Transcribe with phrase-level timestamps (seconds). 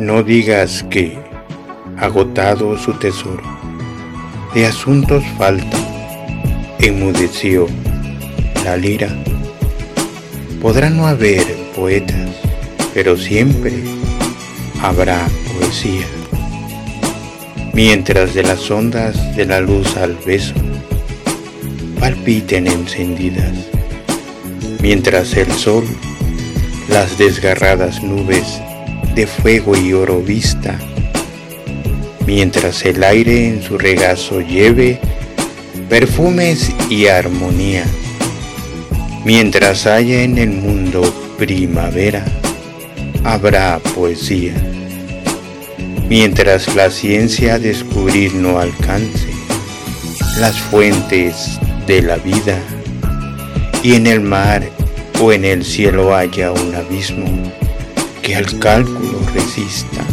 [0.00, 1.18] No digas que,
[1.98, 3.42] agotado su tesoro,
[4.54, 5.76] de asuntos falta,
[6.78, 7.66] enmudeció
[8.64, 9.10] la lira.
[10.62, 11.44] Podrá no haber
[11.76, 12.30] poetas,
[12.94, 13.74] pero siempre
[14.80, 16.06] habrá poesía.
[17.74, 20.54] Mientras de las ondas de la luz al beso
[21.98, 23.52] palpiten encendidas,
[24.80, 25.84] mientras el sol
[26.88, 28.62] las desgarradas nubes
[29.20, 30.78] de fuego y oro vista,
[32.26, 34.98] mientras el aire en su regazo lleve
[35.90, 37.84] perfumes y armonía,
[39.22, 41.02] mientras haya en el mundo
[41.36, 42.24] primavera,
[43.22, 44.54] habrá poesía,
[46.08, 49.28] mientras la ciencia descubrir no alcance
[50.38, 52.58] las fuentes de la vida
[53.82, 54.62] y en el mar
[55.20, 57.50] o en el cielo haya un abismo
[58.22, 60.04] que al cálculo resista,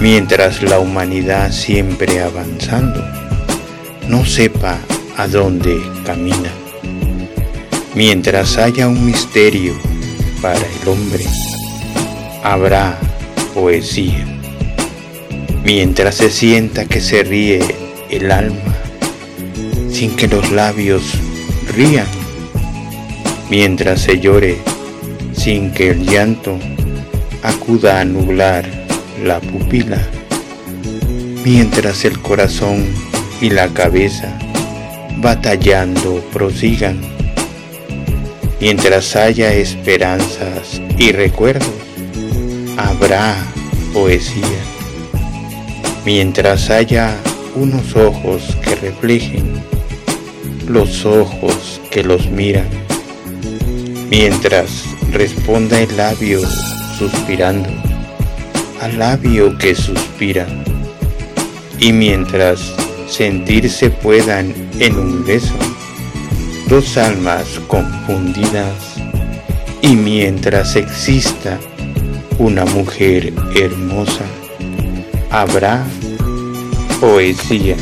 [0.00, 3.04] mientras la humanidad siempre avanzando
[4.08, 4.78] no sepa
[5.16, 6.50] a dónde camina,
[7.94, 9.74] mientras haya un misterio
[10.42, 11.24] para el hombre,
[12.42, 12.98] habrá
[13.54, 14.24] poesía,
[15.64, 17.60] mientras se sienta que se ríe
[18.10, 18.76] el alma,
[19.90, 21.02] sin que los labios
[21.74, 22.06] rían
[23.50, 24.58] mientras se llore
[25.46, 26.58] sin que el llanto
[27.44, 28.64] acuda a nublar
[29.24, 30.04] la pupila,
[31.44, 32.84] mientras el corazón
[33.40, 34.36] y la cabeza
[35.18, 37.00] batallando prosigan,
[38.60, 41.70] mientras haya esperanzas y recuerdos,
[42.76, 43.36] habrá
[43.94, 44.60] poesía,
[46.04, 47.16] mientras haya
[47.54, 49.62] unos ojos que reflejen
[50.66, 52.66] los ojos que los miran
[54.10, 56.40] mientras responda el labio
[56.98, 57.68] suspirando
[58.80, 60.46] al labio que suspira,
[61.78, 62.74] y mientras
[63.08, 65.54] sentirse puedan en un beso
[66.68, 68.96] dos almas confundidas,
[69.82, 71.58] y mientras exista
[72.38, 74.24] una mujer hermosa,
[75.30, 75.84] habrá
[77.00, 77.76] poesía.